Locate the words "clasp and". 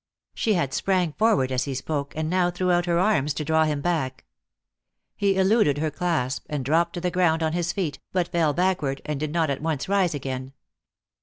5.91-6.65